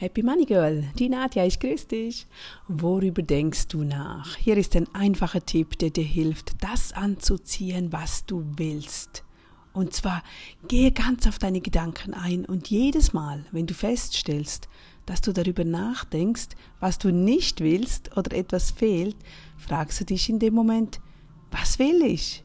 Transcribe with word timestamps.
Happy 0.00 0.22
Money 0.22 0.46
Girl, 0.46 0.84
die 0.98 1.10
Nadja, 1.10 1.44
ich 1.44 1.60
grüße 1.60 1.88
dich. 1.88 2.26
Worüber 2.68 3.20
denkst 3.20 3.68
du 3.68 3.84
nach? 3.84 4.34
Hier 4.36 4.56
ist 4.56 4.74
ein 4.74 4.88
einfacher 4.94 5.44
Tipp, 5.44 5.78
der 5.78 5.90
dir 5.90 6.02
hilft, 6.04 6.52
das 6.62 6.94
anzuziehen, 6.94 7.92
was 7.92 8.24
du 8.24 8.42
willst. 8.56 9.24
Und 9.74 9.92
zwar 9.92 10.22
gehe 10.68 10.90
ganz 10.90 11.26
auf 11.26 11.38
deine 11.38 11.60
Gedanken 11.60 12.14
ein 12.14 12.46
und 12.46 12.70
jedes 12.70 13.12
Mal, 13.12 13.44
wenn 13.52 13.66
du 13.66 13.74
feststellst, 13.74 14.70
dass 15.04 15.20
du 15.20 15.34
darüber 15.34 15.64
nachdenkst, 15.64 16.48
was 16.78 16.96
du 16.96 17.12
nicht 17.12 17.60
willst 17.60 18.16
oder 18.16 18.34
etwas 18.34 18.70
fehlt, 18.70 19.16
fragst 19.58 20.00
du 20.00 20.06
dich 20.06 20.30
in 20.30 20.38
dem 20.38 20.54
Moment, 20.54 20.98
was 21.50 21.78
will 21.78 22.00
ich? 22.00 22.42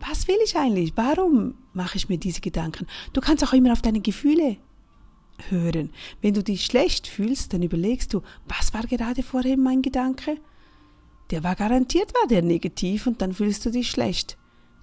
Was 0.00 0.26
will 0.28 0.38
ich 0.42 0.56
eigentlich? 0.56 0.94
Warum 0.96 1.56
mache 1.74 1.98
ich 1.98 2.08
mir 2.08 2.16
diese 2.16 2.40
Gedanken? 2.40 2.86
Du 3.12 3.20
kannst 3.20 3.44
auch 3.44 3.52
immer 3.52 3.72
auf 3.72 3.82
deine 3.82 4.00
Gefühle 4.00 4.56
hören. 5.48 5.90
Wenn 6.20 6.34
du 6.34 6.42
dich 6.42 6.64
schlecht 6.64 7.06
fühlst, 7.06 7.52
dann 7.52 7.62
überlegst 7.62 8.12
du, 8.14 8.22
was 8.48 8.74
war 8.74 8.82
gerade 8.82 9.22
vorhin 9.22 9.62
mein 9.62 9.82
Gedanke? 9.82 10.38
Der 11.30 11.42
war 11.42 11.56
garantiert, 11.56 12.14
war 12.14 12.28
der 12.28 12.42
negativ 12.42 13.06
und 13.06 13.20
dann 13.20 13.32
fühlst 13.32 13.66
du 13.66 13.70
dich 13.70 13.90
schlecht. 13.90 14.36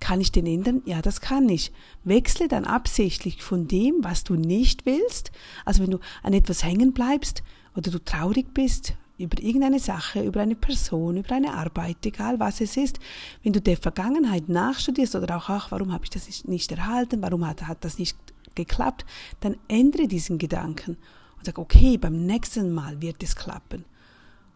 Kann 0.00 0.20
ich 0.20 0.32
den 0.32 0.46
ändern? 0.46 0.82
Ja, 0.86 1.02
das 1.02 1.20
kann 1.20 1.48
ich. 1.48 1.72
Wechsle 2.04 2.48
dann 2.48 2.64
absichtlich 2.64 3.42
von 3.42 3.68
dem, 3.68 3.96
was 4.02 4.24
du 4.24 4.34
nicht 4.34 4.86
willst. 4.86 5.30
Also 5.66 5.82
wenn 5.82 5.90
du 5.90 5.98
an 6.22 6.32
etwas 6.32 6.64
hängen 6.64 6.94
bleibst 6.94 7.42
oder 7.76 7.90
du 7.90 8.02
traurig 8.02 8.54
bist 8.54 8.94
über 9.18 9.42
irgendeine 9.42 9.78
Sache, 9.78 10.22
über 10.22 10.40
eine 10.40 10.56
Person, 10.56 11.18
über 11.18 11.34
eine 11.34 11.52
Arbeit, 11.52 11.98
egal 12.06 12.40
was 12.40 12.62
es 12.62 12.78
ist, 12.78 12.98
wenn 13.42 13.52
du 13.52 13.60
der 13.60 13.76
Vergangenheit 13.76 14.48
nachstudierst 14.48 15.14
oder 15.14 15.36
auch, 15.36 15.50
ach, 15.50 15.70
warum 15.70 15.92
habe 15.92 16.04
ich 16.04 16.10
das 16.10 16.44
nicht 16.44 16.72
erhalten, 16.72 17.20
warum 17.20 17.46
hat, 17.46 17.68
hat 17.68 17.84
das 17.84 17.98
nicht 17.98 18.16
geklappt, 18.54 19.04
dann 19.40 19.56
ändere 19.68 20.08
diesen 20.08 20.38
Gedanken 20.38 20.96
und 21.36 21.44
sag, 21.44 21.58
okay, 21.58 21.96
beim 21.96 22.26
nächsten 22.26 22.72
Mal 22.72 23.00
wird 23.00 23.22
es 23.22 23.36
klappen. 23.36 23.84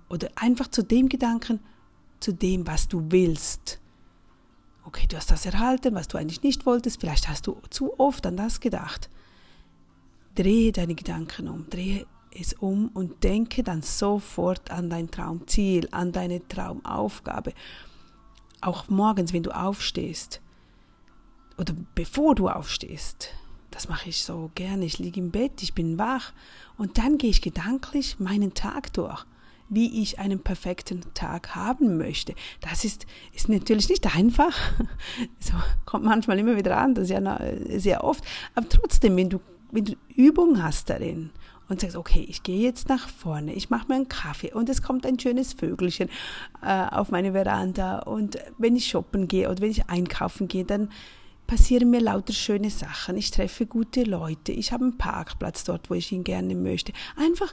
Oder 0.08 0.28
einfach 0.36 0.68
zu 0.68 0.82
dem 0.82 1.08
Gedanken, 1.08 1.60
zu 2.20 2.32
dem, 2.32 2.66
was 2.66 2.88
du 2.88 3.06
willst. 3.10 3.80
Okay, 4.84 5.06
du 5.06 5.16
hast 5.16 5.30
das 5.30 5.46
erhalten, 5.46 5.94
was 5.94 6.08
du 6.08 6.18
eigentlich 6.18 6.42
nicht 6.42 6.66
wolltest, 6.66 7.00
vielleicht 7.00 7.28
hast 7.28 7.46
du 7.46 7.56
zu 7.70 7.98
oft 7.98 8.26
an 8.26 8.36
das 8.36 8.60
gedacht. 8.60 9.08
Drehe 10.34 10.72
deine 10.72 10.94
Gedanken 10.94 11.48
um, 11.48 11.68
drehe 11.70 12.06
es 12.34 12.52
um 12.52 12.88
und 12.88 13.24
denke 13.24 13.62
dann 13.62 13.82
sofort 13.82 14.70
an 14.70 14.90
dein 14.90 15.10
Traumziel, 15.10 15.88
an 15.90 16.12
deine 16.12 16.46
Traumaufgabe. 16.46 17.54
Auch 18.60 18.88
morgens, 18.88 19.32
wenn 19.32 19.42
du 19.42 19.50
aufstehst 19.50 20.40
oder 21.56 21.74
bevor 21.94 22.34
du 22.34 22.48
aufstehst, 22.48 23.30
das 23.74 23.88
mache 23.88 24.08
ich 24.08 24.24
so 24.24 24.50
gerne. 24.54 24.84
Ich 24.84 24.98
liege 24.98 25.18
im 25.18 25.32
Bett, 25.32 25.60
ich 25.62 25.74
bin 25.74 25.98
wach 25.98 26.32
und 26.78 26.96
dann 26.96 27.18
gehe 27.18 27.30
ich 27.30 27.42
gedanklich 27.42 28.20
meinen 28.20 28.54
Tag 28.54 28.92
durch, 28.92 29.26
wie 29.68 30.00
ich 30.00 30.20
einen 30.20 30.38
perfekten 30.38 31.02
Tag 31.14 31.56
haben 31.56 31.98
möchte. 31.98 32.34
Das 32.60 32.84
ist, 32.84 33.04
ist 33.32 33.48
natürlich 33.48 33.88
nicht 33.88 34.14
einfach. 34.14 34.56
So 35.40 35.54
kommt 35.84 36.04
manchmal 36.04 36.38
immer 36.38 36.56
wieder 36.56 36.76
an, 36.76 36.94
das 36.94 37.04
ist 37.04 37.10
ja 37.10 37.40
sehr 37.76 38.04
oft. 38.04 38.24
Aber 38.54 38.68
trotzdem, 38.68 39.16
wenn 39.16 39.28
du, 39.28 39.40
wenn 39.72 39.84
du 39.84 39.94
Übung 40.14 40.62
hast 40.62 40.88
darin 40.88 41.30
und 41.68 41.80
sagst, 41.80 41.96
okay, 41.96 42.24
ich 42.28 42.44
gehe 42.44 42.62
jetzt 42.62 42.88
nach 42.88 43.08
vorne, 43.08 43.54
ich 43.54 43.70
mache 43.70 43.88
mir 43.88 43.96
einen 43.96 44.08
Kaffee 44.08 44.52
und 44.52 44.68
es 44.68 44.82
kommt 44.82 45.04
ein 45.04 45.18
schönes 45.18 45.52
Vögelchen 45.52 46.08
äh, 46.62 46.86
auf 46.90 47.10
meine 47.10 47.32
Veranda 47.32 48.00
und 48.00 48.38
wenn 48.58 48.76
ich 48.76 48.86
shoppen 48.86 49.26
gehe 49.26 49.50
oder 49.50 49.60
wenn 49.60 49.70
ich 49.70 49.88
einkaufen 49.88 50.46
gehe, 50.46 50.64
dann 50.64 50.90
passieren 51.46 51.90
mir 51.90 52.00
lauter 52.00 52.32
schöne 52.32 52.70
Sachen. 52.70 53.16
Ich 53.16 53.30
treffe 53.30 53.66
gute 53.66 54.04
Leute. 54.04 54.52
Ich 54.52 54.72
habe 54.72 54.84
einen 54.84 54.98
Parkplatz 54.98 55.64
dort, 55.64 55.90
wo 55.90 55.94
ich 55.94 56.12
ihn 56.12 56.24
gerne 56.24 56.54
möchte. 56.54 56.92
Einfach, 57.16 57.52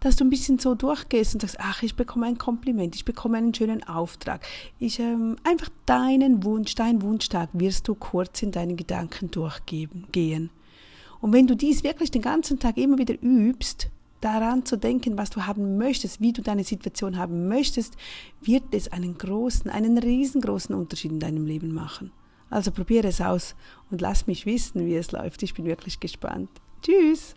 dass 0.00 0.16
du 0.16 0.24
ein 0.24 0.30
bisschen 0.30 0.58
so 0.58 0.74
durchgehst 0.74 1.34
und 1.34 1.40
sagst, 1.40 1.56
ach, 1.60 1.82
ich 1.82 1.94
bekomme 1.94 2.26
ein 2.26 2.38
Kompliment, 2.38 2.96
ich 2.96 3.04
bekomme 3.04 3.38
einen 3.38 3.54
schönen 3.54 3.84
Auftrag. 3.84 4.46
Ich 4.78 4.98
ähm, 4.98 5.36
einfach 5.44 5.68
deinen 5.86 6.42
Wunsch, 6.42 6.74
deinen 6.74 7.02
Wunschtag 7.02 7.50
wirst 7.52 7.86
du 7.86 7.94
kurz 7.94 8.42
in 8.42 8.50
deinen 8.50 8.76
Gedanken 8.76 9.30
durchgehen. 9.30 10.50
Und 11.20 11.34
wenn 11.34 11.46
du 11.46 11.54
dies 11.54 11.84
wirklich 11.84 12.10
den 12.10 12.22
ganzen 12.22 12.58
Tag 12.58 12.78
immer 12.78 12.96
wieder 12.96 13.14
übst, 13.22 13.90
daran 14.22 14.64
zu 14.64 14.76
denken, 14.76 15.16
was 15.18 15.30
du 15.30 15.46
haben 15.46 15.78
möchtest, 15.78 16.20
wie 16.20 16.32
du 16.32 16.42
deine 16.42 16.64
Situation 16.64 17.18
haben 17.18 17.48
möchtest, 17.48 17.96
wird 18.40 18.64
es 18.72 18.92
einen 18.92 19.16
großen, 19.16 19.70
einen 19.70 19.98
riesengroßen 19.98 20.74
Unterschied 20.74 21.12
in 21.12 21.20
deinem 21.20 21.46
Leben 21.46 21.72
machen. 21.72 22.10
Also 22.50 22.72
probiere 22.72 23.08
es 23.08 23.20
aus 23.20 23.54
und 23.90 24.00
lass 24.00 24.26
mich 24.26 24.44
wissen, 24.44 24.84
wie 24.84 24.96
es 24.96 25.12
läuft. 25.12 25.42
Ich 25.42 25.54
bin 25.54 25.64
wirklich 25.64 26.00
gespannt. 26.00 26.50
Tschüss! 26.82 27.34